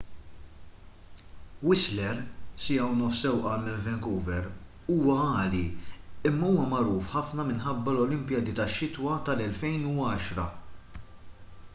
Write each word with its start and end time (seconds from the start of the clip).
whistler 1.71 2.15
1.5 2.21 2.63
siegħa 2.67 3.09
sewqan 3.17 3.65
minn 3.67 3.83
vancouver 3.89 4.47
huwa 4.95 5.17
għali 5.41 5.61
imma 6.31 6.49
huwa 6.55 6.65
magħruf 6.73 7.11
ħafna 7.19 7.47
minħabba 7.51 7.95
l-olimpijadi 7.95 8.57
tax-xitwa 8.63 9.19
tal-2010 9.29 10.49